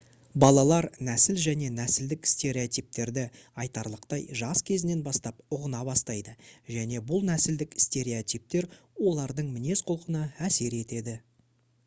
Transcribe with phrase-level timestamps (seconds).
[0.43, 3.25] балалар нәсіл және нәсілдік стереотиптерді
[3.65, 6.33] айтарлықтай жас кезінен бастап ұғына бастайды
[6.77, 8.69] және бұл нәсілдік стереотиптер
[9.11, 11.15] олардың мінез-құлқына әсер етеді